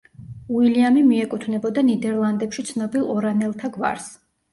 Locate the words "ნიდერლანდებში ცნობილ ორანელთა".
1.89-3.71